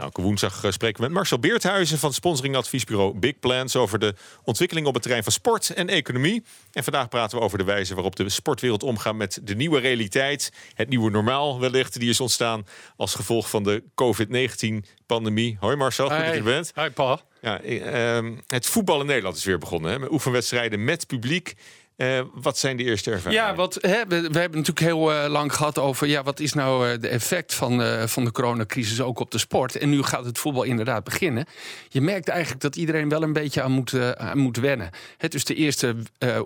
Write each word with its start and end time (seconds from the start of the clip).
Ja, 0.00 0.06
elke 0.06 0.22
woensdag 0.22 0.64
eh, 0.64 0.70
spreken 0.70 0.96
we 0.96 1.06
met 1.06 1.16
Marcel 1.16 1.38
Beerthuizen 1.38 1.98
van 1.98 2.12
sponsoringadviesbureau 2.12 3.18
Big 3.18 3.38
Plans 3.38 3.76
over 3.76 3.98
de 3.98 4.14
ontwikkeling 4.44 4.86
op 4.86 4.92
het 4.92 5.02
terrein 5.02 5.22
van 5.22 5.32
sport 5.32 5.70
en 5.70 5.88
economie. 5.88 6.42
En 6.72 6.84
vandaag 6.84 7.08
praten 7.08 7.38
we 7.38 7.44
over 7.44 7.58
de 7.58 7.64
wijze 7.64 7.94
waarop 7.94 8.16
de 8.16 8.28
sportwereld 8.28 8.82
omgaat 8.82 9.14
met 9.14 9.40
de 9.42 9.54
nieuwe 9.54 9.80
realiteit. 9.80 10.52
Het 10.74 10.88
nieuwe 10.88 11.10
normaal 11.10 11.60
wellicht, 11.60 11.98
die 12.00 12.08
is 12.08 12.20
ontstaan 12.20 12.66
als 12.96 13.14
gevolg 13.14 13.50
van 13.50 13.62
de 13.62 13.82
COVID-19-pandemie. 13.94 15.56
Hoi 15.60 15.76
Marcel, 15.76 16.08
goed 16.08 16.16
dat 16.16 16.26
je 16.26 16.32
er 16.32 16.42
bent. 16.42 16.72
Hoi 16.74 16.90
Paul. 16.90 17.20
Ja, 17.40 17.60
eh, 17.60 18.30
het 18.46 18.66
voetbal 18.66 19.00
in 19.00 19.06
Nederland 19.06 19.36
is 19.36 19.44
weer 19.44 19.58
begonnen. 19.58 19.90
Hè, 19.90 19.98
met 19.98 20.10
oefenwedstrijden 20.10 20.84
met 20.84 21.06
publiek. 21.06 21.54
Uh, 22.00 22.20
wat 22.34 22.58
zijn 22.58 22.76
de 22.76 22.84
eerste 22.84 23.10
ervaringen? 23.10 23.44
Ja, 23.44 23.54
wat, 23.54 23.78
hè, 23.80 24.06
we, 24.08 24.14
hebben 24.14 24.50
natuurlijk 24.50 24.80
heel 24.80 25.12
uh, 25.12 25.24
lang 25.28 25.54
gehad 25.54 25.78
over 25.78 26.06
ja, 26.06 26.22
wat 26.22 26.40
is 26.40 26.52
nou 26.52 26.88
uh, 26.88 27.00
de 27.00 27.08
effect 27.08 27.54
van, 27.54 28.08
van 28.08 28.24
de 28.24 28.32
coronacrisis 28.32 29.00
ook 29.00 29.18
op 29.18 29.30
de 29.30 29.38
sport. 29.38 29.76
En 29.76 29.90
nu 29.90 30.02
gaat 30.02 30.24
het 30.24 30.38
voetbal 30.38 30.62
inderdaad 30.62 31.04
beginnen. 31.04 31.46
Je 31.88 32.00
merkt 32.00 32.28
eigenlijk 32.28 32.60
dat 32.60 32.76
iedereen 32.76 33.08
wel 33.08 33.22
een 33.22 33.32
beetje 33.32 33.62
aan 33.62 33.72
moet, 33.72 34.16
aan 34.16 34.38
moet 34.38 34.56
wennen. 34.56 34.90
Hè, 35.16 35.28
dus 35.28 35.44
de 35.44 35.54
eerste 35.54 35.96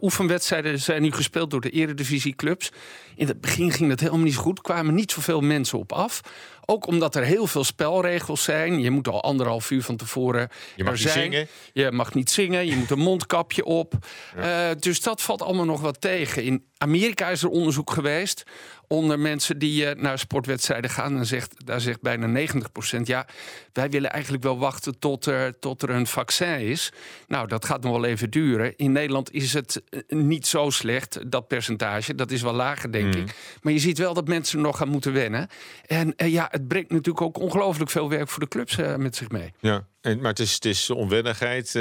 oefenwedstrijden 0.00 0.80
zijn 0.80 1.02
nu 1.02 1.12
gespeeld 1.12 1.50
door 1.50 1.60
de 1.60 1.70
eredivisieclubs. 1.70 2.72
In 3.16 3.26
het 3.26 3.40
begin 3.40 3.72
ging 3.72 3.88
dat 3.88 4.00
helemaal 4.00 4.24
niet 4.24 4.36
goed. 4.36 4.60
kwamen 4.60 4.94
niet 4.94 5.12
zoveel 5.12 5.40
mensen 5.40 5.78
op 5.78 5.92
af. 5.92 6.20
Ook 6.66 6.86
omdat 6.86 7.14
er 7.14 7.24
heel 7.24 7.46
veel 7.46 7.64
spelregels 7.64 8.42
zijn. 8.42 8.80
Je 8.80 8.90
moet 8.90 9.08
al 9.08 9.22
anderhalf 9.22 9.70
uur 9.70 9.82
van 9.82 9.96
tevoren 9.96 10.48
je 10.76 10.84
mag 10.84 10.92
er 10.92 10.98
zijn. 10.98 11.14
Zingen. 11.32 11.48
Je 11.72 11.90
mag 11.90 12.14
niet 12.14 12.30
zingen. 12.30 12.66
Je 12.66 12.76
moet 12.80 12.90
een 12.90 12.98
mondkapje 12.98 13.64
op. 13.64 13.94
Ja. 14.36 14.70
Uh, 14.70 14.76
dus 14.78 15.00
dat 15.00 15.22
valt 15.22 15.42
allemaal 15.42 15.64
nog 15.64 15.80
wat 15.80 16.00
tegen. 16.00 16.42
In 16.42 16.64
Amerika 16.76 17.28
is 17.28 17.42
er 17.42 17.48
onderzoek 17.48 17.90
geweest 17.90 18.42
onder 18.88 19.18
mensen 19.18 19.58
die 19.58 19.84
uh, 19.84 20.02
naar 20.02 20.18
sportwedstrijden 20.18 20.90
gaan. 20.90 21.18
En 21.18 21.26
zegt, 21.26 21.66
daar 21.66 21.80
zegt 21.80 22.00
bijna 22.00 22.46
90% 22.48 23.00
ja, 23.02 23.26
wij 23.72 23.90
willen 23.90 24.10
eigenlijk 24.10 24.42
wel 24.42 24.58
wachten 24.58 24.98
tot 24.98 25.26
er, 25.26 25.58
tot 25.58 25.82
er 25.82 25.90
een 25.90 26.06
vaccin 26.06 26.58
is. 26.58 26.92
Nou, 27.26 27.48
dat 27.48 27.64
gaat 27.64 27.82
nog 27.82 27.92
wel 27.92 28.04
even 28.04 28.30
duren. 28.30 28.76
In 28.76 28.92
Nederland 28.92 29.32
is 29.32 29.52
het 29.52 29.82
uh, 29.90 30.00
niet 30.08 30.46
zo 30.46 30.70
slecht, 30.70 31.30
dat 31.30 31.48
percentage. 31.48 32.14
Dat 32.14 32.30
is 32.30 32.42
wel 32.42 32.52
lager, 32.52 32.92
denk 32.92 33.14
mm. 33.14 33.20
ik. 33.20 33.34
Maar 33.62 33.72
je 33.72 33.78
ziet 33.78 33.98
wel 33.98 34.14
dat 34.14 34.28
mensen 34.28 34.60
nog 34.60 34.76
gaan 34.76 34.88
moeten 34.88 35.12
wennen. 35.12 35.48
En 35.86 36.14
uh, 36.16 36.32
ja, 36.32 36.48
het 36.50 36.68
brengt 36.68 36.90
natuurlijk 36.90 37.20
ook 37.20 37.38
ongelooflijk 37.38 37.90
veel 37.90 38.08
werk 38.08 38.28
voor 38.28 38.40
de 38.40 38.48
clubs 38.48 38.76
met 38.96 39.16
zich 39.16 39.28
mee. 39.28 39.52
Ja, 39.60 39.86
en, 40.00 40.18
maar 40.20 40.30
het 40.30 40.38
is, 40.38 40.54
het 40.54 40.64
is 40.64 40.90
onwennigheid. 40.90 41.74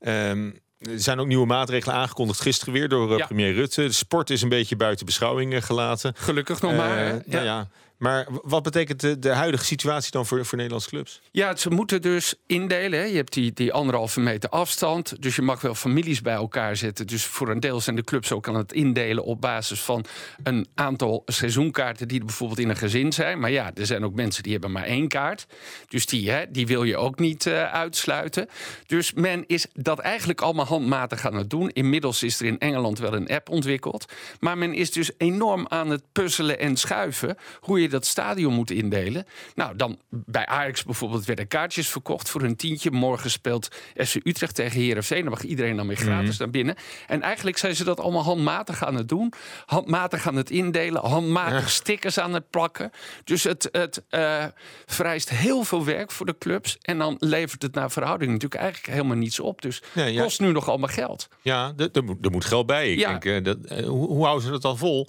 Um, 0.00 0.64
er 0.78 1.00
zijn 1.00 1.18
ook 1.18 1.26
nieuwe 1.26 1.46
maatregelen 1.46 1.96
aangekondigd 1.96 2.40
gisteren 2.40 2.74
weer 2.74 2.88
door 2.88 3.18
ja. 3.18 3.26
premier 3.26 3.52
Rutte. 3.52 3.82
De 3.82 3.92
sport 3.92 4.30
is 4.30 4.42
een 4.42 4.48
beetje 4.48 4.76
buiten 4.76 5.06
beschouwing 5.06 5.52
uh, 5.52 5.62
gelaten. 5.62 6.12
Gelukkig 6.16 6.60
nog 6.60 6.76
maar. 6.76 7.14
Uh, 7.14 7.20
ja. 7.26 7.42
ja. 7.42 7.68
Maar 7.98 8.26
wat 8.42 8.62
betekent 8.62 9.00
de, 9.00 9.18
de, 9.18 9.28
huidige 9.28 9.64
situatie 9.64 10.10
dan 10.10 10.26
voor, 10.26 10.44
voor 10.44 10.56
Nederlandse 10.56 10.90
clubs? 10.90 11.20
Ja, 11.30 11.56
ze 11.56 11.70
moeten 11.70 12.02
dus 12.02 12.34
indelen. 12.46 12.98
Hè. 12.98 13.04
Je 13.04 13.16
hebt 13.16 13.32
die, 13.32 13.52
die 13.52 13.72
anderhalve 13.72 14.20
meter 14.20 14.50
afstand. 14.50 15.22
Dus 15.22 15.36
je 15.36 15.42
mag 15.42 15.60
wel 15.60 15.74
families 15.74 16.20
bij 16.20 16.34
elkaar 16.34 16.76
zetten. 16.76 17.06
Dus 17.06 17.24
voor 17.24 17.48
een 17.48 17.60
deel 17.60 17.80
zijn 17.80 17.96
de 17.96 18.04
clubs 18.04 18.32
ook 18.32 18.48
aan 18.48 18.54
het 18.54 18.72
indelen 18.72 19.24
op 19.24 19.40
basis 19.40 19.80
van 19.80 20.04
een 20.42 20.66
aantal 20.74 21.22
seizoenkaarten 21.26 22.08
die 22.08 22.18
er 22.18 22.24
bijvoorbeeld 22.24 22.58
in 22.58 22.68
een 22.68 22.76
gezin 22.76 23.12
zijn. 23.12 23.40
Maar 23.40 23.50
ja, 23.50 23.70
er 23.74 23.86
zijn 23.86 24.04
ook 24.04 24.14
mensen 24.14 24.42
die 24.42 24.52
hebben 24.52 24.72
maar 24.72 24.84
één 24.84 25.08
kaart. 25.08 25.46
Dus 25.88 26.06
die, 26.06 26.30
hè, 26.30 26.50
die 26.50 26.66
wil 26.66 26.84
je 26.84 26.96
ook 26.96 27.18
niet 27.18 27.46
uh, 27.46 27.72
uitsluiten. 27.72 28.48
Dus 28.86 29.12
men 29.12 29.44
is 29.46 29.66
dat 29.72 29.98
eigenlijk 29.98 30.40
allemaal 30.40 30.66
handmatig 30.66 31.26
aan 31.26 31.34
het 31.34 31.50
doen. 31.50 31.70
Inmiddels 31.70 32.22
is 32.22 32.40
er 32.40 32.46
in 32.46 32.58
Engeland 32.58 32.98
wel 32.98 33.14
een 33.14 33.28
app 33.28 33.48
ontwikkeld. 33.48 34.12
Maar 34.40 34.58
men 34.58 34.74
is 34.74 34.90
dus 34.90 35.10
enorm 35.18 35.66
aan 35.68 35.90
het 35.90 36.02
puzzelen 36.12 36.58
en 36.58 36.76
schuiven. 36.76 37.36
Hoe 37.60 37.80
je 37.80 37.85
dat 37.88 38.06
stadion 38.06 38.54
moet 38.54 38.70
indelen. 38.70 39.26
Nou, 39.54 39.76
dan 39.76 39.98
bij 40.10 40.46
Ajax 40.46 40.84
bijvoorbeeld 40.84 41.24
werden 41.24 41.48
kaartjes 41.48 41.88
verkocht 41.88 42.28
voor 42.28 42.42
een 42.42 42.56
tientje. 42.56 42.90
Morgen 42.90 43.30
speelt 43.30 43.68
FC 43.96 44.14
Utrecht 44.14 44.54
tegen 44.54 44.80
Heerenveen. 44.80 45.22
Dan 45.22 45.30
mag 45.30 45.42
iedereen 45.42 45.76
dan 45.76 45.86
weer 45.86 45.96
gratis 45.96 46.30
mm. 46.30 46.38
naar 46.38 46.50
binnen. 46.50 46.74
En 47.06 47.22
eigenlijk 47.22 47.58
zijn 47.58 47.76
ze 47.76 47.84
dat 47.84 48.00
allemaal 48.00 48.22
handmatig 48.22 48.84
aan 48.84 48.94
het 48.94 49.08
doen. 49.08 49.32
Handmatig 49.66 50.26
aan 50.26 50.36
het 50.36 50.50
indelen. 50.50 51.06
Handmatig 51.06 51.60
ja. 51.60 51.68
stickers 51.68 52.18
aan 52.18 52.34
het 52.34 52.50
plakken. 52.50 52.90
Dus 53.24 53.44
het, 53.44 53.68
het 53.72 54.02
uh, 54.10 54.44
vereist 54.86 55.28
heel 55.30 55.64
veel 55.64 55.84
werk 55.84 56.10
voor 56.10 56.26
de 56.26 56.38
clubs. 56.38 56.78
En 56.82 56.98
dan 56.98 57.16
levert 57.18 57.62
het 57.62 57.74
naar 57.74 57.90
verhouding 57.90 58.30
natuurlijk 58.30 58.60
eigenlijk 58.60 58.92
helemaal 58.92 59.16
niets 59.16 59.40
op. 59.40 59.62
Dus 59.62 59.82
ja. 59.94 60.22
kost 60.22 60.40
nu 60.40 60.52
nog 60.52 60.68
allemaal 60.68 60.88
geld. 60.88 61.28
Ja, 61.42 61.72
er 61.92 62.04
moet, 62.04 62.44
geld 62.44 62.66
bij. 62.66 62.92
Ik 62.92 62.98
denk, 62.98 63.24
uh, 63.24 63.44
dat, 63.44 63.58
uh, 63.72 63.86
hoe, 63.86 64.06
hoe 64.06 64.24
houden 64.24 64.44
ze 64.44 64.50
dat 64.50 64.62
dan 64.62 64.78
vol? 64.78 65.08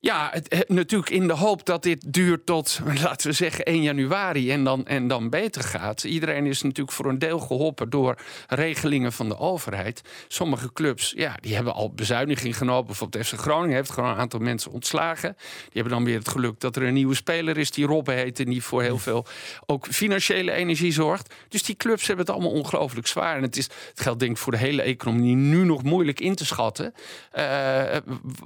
Ja, 0.00 0.28
het, 0.32 0.54
het, 0.54 0.68
natuurlijk 0.68 1.10
in 1.10 1.26
de 1.26 1.32
hoop 1.32 1.64
dat 1.66 1.82
dit 1.82 2.12
duurt 2.12 2.46
tot, 2.46 2.80
laten 3.02 3.28
we 3.28 3.34
zeggen, 3.34 3.64
1 3.64 3.82
januari 3.82 4.52
en 4.52 4.64
dan, 4.64 4.86
en 4.86 5.08
dan 5.08 5.30
beter 5.30 5.62
gaat. 5.62 6.04
Iedereen 6.04 6.46
is 6.46 6.62
natuurlijk 6.62 6.96
voor 6.96 7.06
een 7.06 7.18
deel 7.18 7.38
geholpen 7.38 7.90
door 7.90 8.18
regelingen 8.48 9.12
van 9.12 9.28
de 9.28 9.38
overheid. 9.38 10.02
Sommige 10.28 10.72
clubs, 10.72 11.12
ja, 11.16 11.36
die 11.40 11.54
hebben 11.54 11.74
al 11.74 11.92
bezuiniging 11.92 12.56
genomen. 12.56 12.86
Bijvoorbeeld 12.86 13.26
FC 13.26 13.34
Groningen 13.34 13.74
heeft 13.74 13.90
gewoon 13.90 14.10
een 14.10 14.16
aantal 14.16 14.40
mensen 14.40 14.70
ontslagen. 14.70 15.36
Die 15.38 15.70
hebben 15.72 15.92
dan 15.92 16.04
weer 16.04 16.18
het 16.18 16.28
geluk 16.28 16.60
dat 16.60 16.76
er 16.76 16.82
een 16.82 16.94
nieuwe 16.94 17.14
speler 17.14 17.58
is 17.58 17.70
die 17.70 17.86
Robben 17.86 18.14
heet 18.14 18.40
en 18.40 18.50
die 18.50 18.62
voor 18.62 18.82
heel 18.82 18.98
veel 18.98 19.26
ook 19.66 19.86
financiële 19.86 20.52
energie 20.52 20.92
zorgt. 20.92 21.34
Dus 21.48 21.62
die 21.62 21.76
clubs 21.76 22.06
hebben 22.06 22.26
het 22.26 22.34
allemaal 22.34 22.52
ongelooflijk 22.52 23.06
zwaar. 23.06 23.36
En 23.36 23.42
het, 23.42 23.56
is, 23.56 23.64
het 23.64 24.00
geldt 24.00 24.20
denk 24.20 24.32
ik 24.32 24.38
voor 24.38 24.52
de 24.52 24.58
hele 24.58 24.82
economie 24.82 25.36
nu 25.36 25.64
nog 25.64 25.82
moeilijk 25.82 26.20
in 26.20 26.34
te 26.34 26.46
schatten. 26.46 26.94
Uh, 27.38 27.82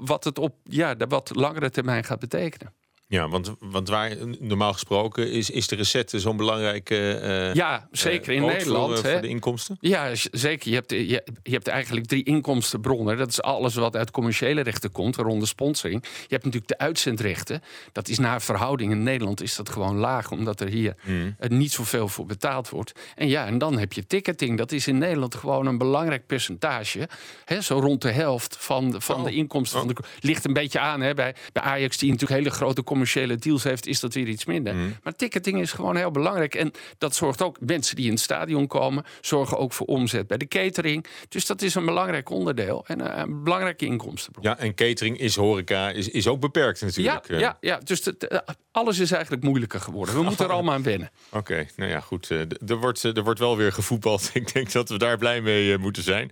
wat 0.00 0.24
het 0.24 0.38
op, 0.38 0.54
ja, 0.64 0.96
wat 1.08 1.30
langere 1.42 1.70
termijn 1.70 2.04
gaat 2.04 2.18
betekenen. 2.18 2.72
Ja, 3.12 3.28
want, 3.28 3.52
want 3.60 3.88
waar 3.88 4.16
normaal 4.40 4.72
gesproken 4.72 5.30
is, 5.30 5.50
is 5.50 5.66
de 5.66 5.76
recette 5.76 6.20
zo'n 6.20 6.36
belangrijke. 6.36 7.20
Uh, 7.22 7.54
ja, 7.54 7.88
zeker 7.90 8.32
in 8.32 8.42
Nederland. 8.42 8.98
Voor, 8.98 9.10
voor, 9.10 9.20
de 9.20 9.28
inkomsten? 9.28 9.76
Ja, 9.80 10.10
zeker. 10.30 10.68
Je 10.70 10.74
hebt, 10.74 10.90
je, 10.90 11.24
je, 11.42 11.52
hebt 11.52 11.68
eigenlijk 11.68 12.06
drie 12.06 12.24
inkomstenbronnen. 12.24 13.16
Dat 13.16 13.28
is 13.28 13.42
alles 13.42 13.74
wat 13.74 13.96
uit 13.96 14.10
commerciële 14.10 14.60
rechten 14.60 14.92
komt, 14.92 15.16
waaronder 15.16 15.48
sponsoring. 15.48 16.02
Je 16.02 16.26
hebt 16.28 16.44
natuurlijk 16.44 16.68
de 16.68 16.78
uitzendrechten. 16.78 17.62
Dat 17.92 18.08
is 18.08 18.18
naar 18.18 18.42
verhouding. 18.42 18.92
In 18.92 19.02
Nederland 19.02 19.42
is 19.42 19.56
dat 19.56 19.68
gewoon 19.68 19.96
laag, 19.96 20.30
omdat 20.30 20.60
er 20.60 20.68
hier 20.68 20.94
mm. 21.04 21.36
niet 21.38 21.72
zoveel 21.72 22.08
voor 22.08 22.26
betaald 22.26 22.68
wordt. 22.68 22.92
En 23.14 23.28
ja, 23.28 23.46
en 23.46 23.58
dan 23.58 23.78
heb 23.78 23.92
je 23.92 24.06
ticketing. 24.06 24.58
Dat 24.58 24.72
is 24.72 24.86
in 24.86 24.98
Nederland 24.98 25.34
gewoon 25.34 25.66
een 25.66 25.78
belangrijk 25.78 26.26
percentage. 26.26 27.08
Hè, 27.44 27.60
zo 27.60 27.78
rond 27.78 28.02
de 28.02 28.12
helft 28.12 28.56
van, 28.58 29.02
van 29.02 29.16
oh. 29.16 29.24
de 29.24 29.32
inkomsten. 29.32 29.80
Oh. 29.80 29.86
Van 29.86 29.94
de, 29.94 30.02
ligt 30.20 30.44
een 30.44 30.52
beetje 30.52 30.78
aan 30.78 31.00
hè, 31.00 31.14
bij, 31.14 31.34
bij 31.52 31.62
Ajax, 31.62 31.96
die 31.96 32.10
natuurlijk 32.10 32.40
hele 32.40 32.54
grote 32.54 32.82
commerciële 32.82 33.00
commerciële 33.02 33.36
deals 33.36 33.62
heeft, 33.62 33.86
is 33.86 34.00
dat 34.00 34.14
weer 34.14 34.28
iets 34.28 34.44
minder. 34.44 34.74
Mm. 34.74 34.96
Maar 35.02 35.16
ticketing 35.16 35.60
is 35.60 35.72
gewoon 35.72 35.96
heel 35.96 36.10
belangrijk. 36.10 36.54
En 36.54 36.72
dat 36.98 37.14
zorgt 37.14 37.42
ook, 37.42 37.56
mensen 37.60 37.96
die 37.96 38.04
in 38.04 38.10
het 38.10 38.20
stadion 38.20 38.66
komen, 38.66 39.04
zorgen 39.20 39.58
ook 39.58 39.72
voor 39.72 39.86
omzet 39.86 40.26
bij 40.26 40.36
de 40.36 40.48
catering. 40.48 41.06
Dus 41.28 41.46
dat 41.46 41.62
is 41.62 41.74
een 41.74 41.84
belangrijk 41.84 42.30
onderdeel 42.30 42.84
en 42.86 43.00
uh, 43.00 43.06
een 43.14 43.42
belangrijke 43.44 43.86
inkomstenbron. 43.86 44.44
Ja, 44.44 44.58
en 44.58 44.74
catering 44.74 45.18
is 45.18 45.36
horeca, 45.36 45.90
is, 45.90 46.08
is 46.08 46.26
ook 46.26 46.40
beperkt 46.40 46.80
natuurlijk. 46.80 47.28
Ja, 47.28 47.38
ja, 47.38 47.56
ja. 47.60 47.78
dus 47.78 48.02
de, 48.02 48.44
alles 48.70 48.98
is 48.98 49.10
eigenlijk 49.10 49.42
moeilijker 49.42 49.80
geworden. 49.80 50.14
We 50.14 50.22
moeten 50.22 50.44
er 50.44 50.52
allemaal 50.56 50.74
aan 50.74 50.82
wennen. 50.82 51.10
Oké, 51.26 51.36
okay, 51.36 51.68
nou 51.76 51.90
ja, 51.90 52.00
goed. 52.00 52.30
Uh, 52.30 52.40
er, 52.66 52.76
wordt, 52.76 53.02
er 53.02 53.22
wordt 53.22 53.40
wel 53.40 53.56
weer 53.56 53.72
gevoetbald. 53.72 54.30
Ik 54.42 54.52
denk 54.52 54.72
dat 54.72 54.88
we 54.88 54.98
daar 54.98 55.18
blij 55.18 55.40
mee 55.40 55.78
moeten 55.78 56.02
zijn. 56.02 56.30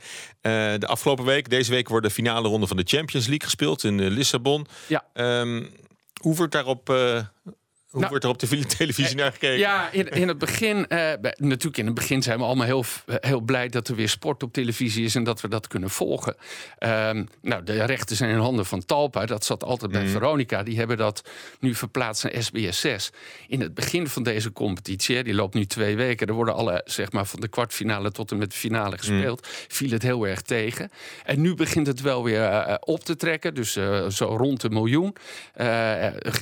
de 0.81 0.87
afgelopen 0.87 1.25
week, 1.25 1.51
deze 1.51 1.71
week, 1.71 1.89
wordt 1.89 2.07
de 2.07 2.13
finale 2.13 2.49
ronde 2.49 2.67
van 2.67 2.77
de 2.77 2.85
Champions 2.87 3.27
League 3.27 3.49
gespeeld 3.49 3.85
in 3.85 4.09
Lissabon. 4.09 4.67
Ja. 4.87 5.05
Um, 5.15 5.71
hoe 6.21 6.37
wordt 6.37 6.53
daarop 6.53 6.91
uh, 6.91 7.25
hoe 7.91 8.01
nou, 8.01 8.11
wordt 8.11 8.25
er 8.25 8.31
op 8.31 8.39
de 8.39 8.67
televisie 8.77 9.17
naar 9.17 9.33
gekeken? 9.33 9.59
Ja, 9.59 9.91
in, 9.91 10.09
in 10.09 10.29
het 10.29 10.39
begin, 10.39 10.87
uh, 10.89 11.13
natuurlijk 11.37 11.77
in 11.77 11.87
het 11.87 11.95
begin 11.95 12.23
zijn 12.23 12.39
we 12.39 12.45
allemaal 12.45 12.67
heel, 12.67 12.85
heel 13.07 13.41
blij 13.41 13.69
dat 13.69 13.89
er 13.89 13.95
weer 13.95 14.09
sport 14.09 14.43
op 14.43 14.53
televisie 14.53 15.05
is 15.05 15.15
en 15.15 15.25
dat 15.25 15.41
we 15.41 15.49
dat 15.49 15.67
kunnen 15.67 15.91
volgen. 15.91 16.37
Um, 16.79 17.29
nou, 17.43 17.65
de 17.65 17.85
rechten 17.85 18.17
zijn 18.17 18.31
in 18.31 18.39
handen 18.39 18.67
van 18.67 18.85
Talpa, 18.85 19.27
dat 19.27 19.45
zat 19.45 19.65
altijd 19.65 19.91
bij 19.91 20.03
mm. 20.03 20.09
Veronica. 20.09 20.63
Die 20.63 20.79
hebben 20.79 20.97
dat 20.97 21.29
nu 21.61 21.75
verplaatst 21.75 22.23
naar 22.23 22.43
SBS 22.43 22.81
6. 22.81 23.11
In 23.49 23.61
het 23.61 23.75
begin 23.75 24.09
van 24.09 24.23
deze 24.23 24.53
competitie, 24.53 25.23
die 25.23 25.35
loopt 25.35 25.55
nu 25.55 25.67
twee 25.67 25.97
weken, 25.97 26.27
er 26.27 26.35
worden 26.35 26.55
alle, 26.55 26.83
zeg 26.85 27.13
maar, 27.13 27.27
van 27.27 27.41
de 27.41 27.49
kwartfinale 27.49 28.11
tot 28.11 28.31
en 28.31 28.39
met 28.39 28.51
de 28.51 28.57
finale 28.57 28.99
gespeeld, 28.99 29.41
mm. 29.41 29.49
viel 29.69 29.91
het 29.91 30.03
heel 30.03 30.27
erg 30.27 30.43
tegen. 30.43 30.91
En 31.25 31.41
nu 31.41 31.55
begint 31.55 31.87
het 31.87 32.01
wel 32.01 32.25
weer 32.25 32.41
uh, 32.41 32.75
op 32.81 33.05
te 33.05 33.17
trekken, 33.17 33.55
dus 33.55 33.77
uh, 33.77 34.09
zo 34.09 34.25
rond 34.25 34.63
een 34.63 34.73
miljoen. 34.73 35.17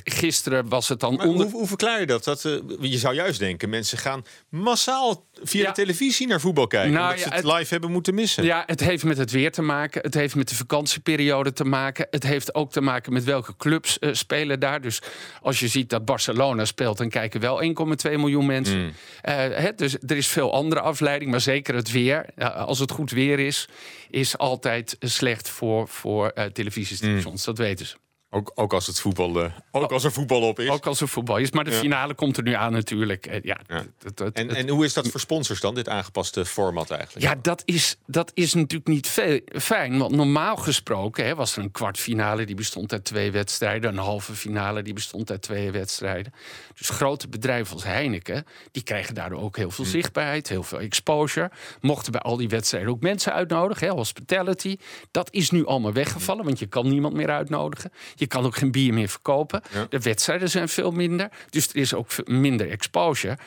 gisteren 0.05 0.69
was 0.69 0.89
het 0.89 1.01
dan 1.01 1.15
maar, 1.15 1.27
hoe, 1.43 1.53
hoe, 1.53 1.67
verklaar 1.67 2.01
je 2.01 2.07
dat? 2.07 2.25
dat 2.25 2.45
uh, 2.45 2.53
je 2.81 2.99
zou 2.99 3.15
juist 3.15 3.39
denken, 3.39 3.69
mensen 3.69 3.99
gaan 3.99 4.25
massaal 4.49 5.27
via 5.43 5.63
Ja. 5.63 5.69
de 5.69 5.75
televisie 5.75 6.27
naar 6.27 6.41
voetbal 6.41 6.67
kijken. 6.67 6.93
Nou, 6.93 7.03
omdat 7.05 7.19
ja, 7.19 7.25
ze 7.29 7.35
het, 7.35 7.45
het- 7.45 7.55
live 7.59 7.73
hebben 7.73 7.91
moeten 7.91 8.15
missen. 8.15 8.45
Ja, 8.45 8.63
het 8.67 8.81
heeft 8.81 9.05
met 9.05 9.19
het 9.19 9.31
weer 9.31 9.53
te 9.53 9.63
maken. 9.63 10.03
Het 10.03 10.15
heeft 10.15 10.35
met 10.35 10.49
de 10.49 10.55
vakantieperiode 10.55 11.53
te 11.53 11.65
maken. 11.65 12.07
Het 12.11 12.23
heeft 12.23 12.55
ook 12.55 12.73
te 12.73 12.81
maken 12.81 13.13
met 13.13 13.25
welke 13.25 13.57
clubs 13.57 13.99
eh, 13.99 14.13
spelen 14.13 14.61
daar. 14.61 14.81
Dus 14.81 15.01
als 15.43 15.61
je 15.61 15.69
ziet 15.69 15.91
dat 15.91 16.05
Barcelona 16.05 16.65
speelt, 16.65 16.99
dan 16.99 17.09
kijken 17.09 17.41
wel 17.41 17.63
1,2 17.63 18.11
miljoen 18.19 18.47
mensen. 18.47 18.79
Mm. 18.85 18.93
Eh, 19.23 19.35
hè, 19.35 19.75
dus 19.75 19.97
er 20.07 20.17
is 20.17 20.27
veel 20.27 20.53
andere 20.53 20.81
afleiding, 20.81 21.31
maar 21.31 21.41
zeker 21.41 21.75
het 21.75 21.91
weer. 21.91 22.27
Als 22.55 22.79
het 22.79 22.91
goed 22.91 23.11
weer 23.11 23.39
is, 23.39 23.69
is 24.11 24.39
altijd 24.39 24.97
slecht 25.01 25.49
voor, 25.49 25.89
voor 25.89 26.29
eh, 26.29 26.45
televisiestations. 26.45 27.45
Dat 27.45 27.59
weten 27.59 27.87
ze. 27.87 27.97
Ook, 28.31 28.53
ook 28.55 28.73
als 28.73 28.87
het 28.87 29.01
voetbal, 29.01 29.45
uh, 29.45 29.53
ook 29.71 29.93
als 29.93 30.05
er 30.05 30.13
voetbal 30.13 30.43
op 30.43 30.59
is. 30.61 30.69
Ook 30.69 30.87
als 30.87 31.01
er 31.01 31.09
voetbal 31.09 31.37
is. 31.37 31.51
Maar 31.51 31.65
de 31.65 31.73
finale 31.73 32.15
komt 32.15 32.37
er 32.37 32.43
nu 32.43 32.53
aan 32.53 32.73
natuurlijk. 32.73 33.27
Eh, 33.27 33.43
ja, 33.43 33.61
ja. 33.67 33.85
en, 34.33 34.55
en 34.55 34.69
hoe 34.69 34.85
is 34.85 34.93
dat 34.93 35.09
voor 35.09 35.21
sponsors 35.21 35.61
dan, 35.61 35.75
dit 35.75 35.89
aangepaste 35.89 36.45
format 36.45 36.91
eigenlijk? 36.91 37.27
Ja, 37.27 37.39
dat 37.43 37.63
is, 37.65 37.97
dat 38.07 38.31
is 38.35 38.55
natuurlijk 38.55 38.89
niet 38.89 39.09
veel, 39.09 39.41
fijn. 39.53 39.99
Want 39.99 40.15
normaal 40.15 40.57
gesproken 40.57 41.27
hè, 41.27 41.35
was 41.35 41.57
er 41.57 41.63
een 41.63 41.71
kwartfinale 41.71 42.47
die 42.47 42.55
bestond 42.55 42.93
uit 42.93 43.05
twee 43.05 43.31
wedstrijden. 43.31 43.91
Een 43.91 43.99
halve 43.99 44.35
finale 44.35 44.83
die 44.83 44.95
bestond 44.95 45.31
uit 45.31 45.43
twee 45.43 45.71
wedstrijden. 45.71 46.33
Dus 46.79 46.89
grote 46.89 47.29
bedrijven 47.29 47.75
als 47.75 47.85
Heineken, 47.85 48.45
die 48.71 48.83
krijgen 48.83 49.15
daardoor 49.15 49.41
ook 49.41 49.57
heel 49.57 49.71
veel 49.71 49.85
hmm. 49.85 49.93
zichtbaarheid, 49.93 50.49
heel 50.49 50.63
veel 50.63 50.81
exposure. 50.81 51.51
Mochten 51.81 52.13
bij 52.13 52.21
al 52.21 52.37
die 52.37 52.49
wedstrijden 52.49 52.91
ook 52.91 53.01
mensen 53.01 53.33
uitnodigen, 53.33 53.87
hè, 53.87 53.93
hospitality. 53.93 54.77
Dat 55.11 55.29
is 55.33 55.51
nu 55.51 55.67
allemaal 55.67 55.93
weggevallen, 55.93 56.45
want 56.45 56.59
je 56.59 56.67
kan 56.67 56.89
niemand 56.89 57.15
meer 57.15 57.31
uitnodigen. 57.31 57.91
Je 58.19 58.27
kan 58.27 58.45
ook 58.45 58.57
geen 58.57 58.71
bier 58.71 58.95
meer 58.95 59.09
verkopen. 59.09 59.63
De 59.89 59.99
wedstrijden 59.99 60.51
zijn 60.51 60.69
veel 60.69 60.91
minder. 60.91 61.29
Dus 61.51 61.69
er 61.69 61.77
is 61.77 61.95
ook 61.95 62.09
minder 62.25 62.71
exposure. 62.71 63.39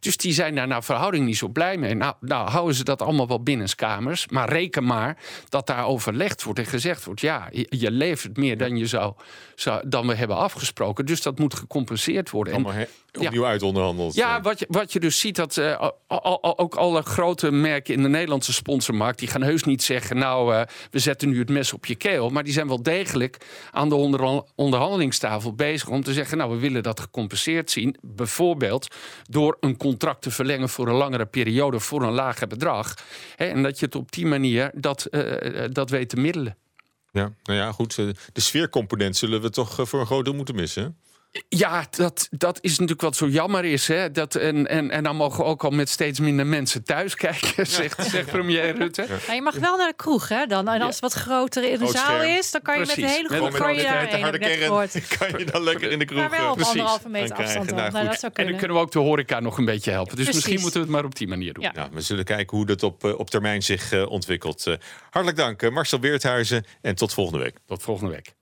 Dus 0.00 0.16
die 0.16 0.32
zijn 0.32 0.54
daar 0.54 0.66
naar 0.66 0.84
verhouding 0.84 1.26
niet 1.26 1.36
zo 1.36 1.48
blij 1.48 1.76
mee. 1.76 1.94
Nou, 1.94 2.14
nou 2.20 2.48
houden 2.50 2.74
ze 2.74 2.84
dat 2.84 3.02
allemaal 3.02 3.28
wel 3.28 3.42
binnenskamers. 3.42 4.28
Maar 4.28 4.48
reken 4.48 4.84
maar 4.84 5.16
dat 5.48 5.66
daar 5.66 5.86
overlegd 5.86 6.42
wordt 6.42 6.58
en 6.58 6.66
gezegd 6.66 7.04
wordt: 7.04 7.20
ja, 7.20 7.48
je, 7.50 7.90
levert 7.90 8.36
meer 8.36 8.58
dan, 8.58 8.76
je 8.76 8.86
zou, 8.86 9.14
zou, 9.54 9.88
dan 9.88 10.06
we 10.06 10.14
hebben 10.14 10.36
afgesproken. 10.36 11.06
Dus 11.06 11.22
dat 11.22 11.38
moet 11.38 11.54
gecompenseerd 11.54 12.30
worden. 12.30 12.54
Allemaal 12.54 12.72
en, 12.72 12.88
opnieuw 13.12 13.42
ja. 13.42 13.48
uit 13.48 13.62
onderhandeld. 13.62 14.14
Ja, 14.14 14.36
eh. 14.36 14.42
wat 14.42 14.58
je, 14.58 14.66
wat 14.68 14.92
je 14.92 15.00
dus 15.00 15.18
ziet, 15.18 15.36
dat 15.36 15.56
uh, 15.56 15.88
ook 16.56 16.74
alle 16.74 17.02
grote 17.02 17.50
merken 17.50 17.94
in 17.94 18.02
de 18.02 18.08
Nederlandse 18.08 18.52
sponsormarkt, 18.52 19.18
die 19.18 19.28
gaan 19.28 19.42
heus 19.42 19.64
niet 19.64 19.82
zeggen: 19.82 20.16
Nou, 20.16 20.54
uh, 20.54 20.62
we 20.90 20.98
zetten 20.98 21.28
nu 21.28 21.38
het 21.38 21.50
mes 21.50 21.72
op 21.72 21.86
je 21.86 21.94
keel. 21.94 22.30
Maar 22.30 22.44
die 22.44 22.52
zijn 22.52 22.68
wel 22.68 22.82
degelijk 22.82 23.36
aan 23.70 23.88
de 23.88 23.94
onder, 23.94 24.19
onderhandelingstafel 24.54 25.54
bezig 25.54 25.88
om 25.88 26.02
te 26.02 26.12
zeggen: 26.12 26.38
Nou, 26.38 26.50
we 26.50 26.58
willen 26.58 26.82
dat 26.82 27.00
gecompenseerd 27.00 27.70
zien. 27.70 27.96
Bijvoorbeeld 28.00 28.94
door 29.28 29.56
een 29.60 29.76
contract 29.76 30.22
te 30.22 30.30
verlengen 30.30 30.68
voor 30.68 30.88
een 30.88 30.94
langere 30.94 31.26
periode 31.26 31.80
voor 31.80 32.02
een 32.02 32.12
lager 32.12 32.46
bedrag. 32.46 32.94
Hè, 33.36 33.44
en 33.44 33.62
dat 33.62 33.78
je 33.78 33.84
het 33.84 33.94
op 33.94 34.12
die 34.12 34.26
manier 34.26 34.70
dat, 34.74 35.08
dat 35.70 35.90
weet 35.90 36.08
te 36.08 36.16
middelen. 36.16 36.56
Ja, 37.12 37.32
nou 37.42 37.58
ja, 37.58 37.72
goed. 37.72 37.96
De 37.96 38.40
sfeercomponent 38.40 39.16
zullen 39.16 39.40
we 39.40 39.50
toch 39.50 39.88
voor 39.88 40.00
een 40.00 40.06
groot 40.06 40.24
deel 40.24 40.34
moeten 40.34 40.54
missen. 40.54 40.96
Ja, 41.48 41.86
dat, 41.90 42.28
dat 42.30 42.58
is 42.60 42.70
natuurlijk 42.70 43.00
wat 43.00 43.16
zo 43.16 43.26
jammer 43.26 43.64
is. 43.64 43.88
Hè? 43.88 44.10
Dat, 44.10 44.34
en, 44.34 44.66
en, 44.66 44.90
en 44.90 45.02
dan 45.02 45.16
mogen 45.16 45.38
we 45.38 45.44
ook 45.44 45.64
al 45.64 45.70
met 45.70 45.88
steeds 45.88 46.20
minder 46.20 46.46
mensen 46.46 46.84
thuis 46.84 47.14
kijken, 47.14 47.66
zegt, 47.66 48.10
zegt 48.10 48.30
premier 48.30 48.76
Rutte. 48.76 49.06
Ja. 49.26 49.32
je 49.34 49.42
mag 49.42 49.54
wel 49.54 49.76
naar 49.76 49.88
de 49.88 49.96
kroeg, 49.96 50.28
hè? 50.28 50.46
Dan. 50.46 50.68
En 50.68 50.80
als 50.80 50.94
het 50.94 51.00
wat 51.00 51.12
groter 51.12 51.70
in 51.72 51.78
de 51.78 51.86
zaal 51.86 52.22
is, 52.22 52.50
dan 52.50 52.62
kan 52.62 52.78
je 52.78 52.86
met 52.86 52.94
de 52.94 53.06
hele 53.06 53.28
groep 53.28 53.52
kan 53.52 53.74
je 53.74 53.82
daar 53.82 54.20
harde 54.20 54.38
kan 55.18 55.38
je 55.38 55.44
dan 55.44 55.62
lekker 55.62 55.90
in 55.90 55.98
de 55.98 56.04
kroeg. 56.04 56.20
Maar 56.20 56.30
wel 56.30 56.50
op 56.50 56.54
Precies. 56.54 56.72
anderhalve 56.72 57.08
meter 57.08 57.36
afstand. 57.36 57.70
Nou, 57.70 57.92
nou, 57.92 58.06
dat 58.06 58.22
en 58.22 58.46
dan 58.46 58.56
kunnen 58.56 58.76
we 58.76 58.82
ook 58.82 58.92
de 58.92 58.98
horeca 58.98 59.40
nog 59.40 59.58
een 59.58 59.64
beetje 59.64 59.90
helpen. 59.90 60.16
Dus 60.16 60.26
misschien 60.26 60.60
moeten 60.60 60.80
we 60.80 60.86
het 60.86 60.94
maar 60.96 61.04
op 61.04 61.16
die 61.16 61.28
manier 61.28 61.52
doen. 61.52 61.68
Ja. 61.74 61.88
we 61.92 62.00
zullen 62.00 62.24
kijken 62.24 62.56
hoe 62.56 62.66
dat 62.66 62.82
op, 62.82 63.04
eh, 63.04 63.18
op 63.18 63.30
termijn 63.30 63.62
zich 63.62 63.92
uh, 63.92 64.10
ontwikkelt. 64.10 64.66
Uh, 64.66 64.74
hartelijk 65.10 65.36
dank, 65.36 65.70
Marcel 65.70 65.98
Beerthuizen. 65.98 66.64
En 66.80 66.94
tot 66.94 67.12
volgende 67.12 67.44
week. 67.44 67.56
Tot 67.66 67.82
volgende 67.82 68.12
week. 68.12 68.38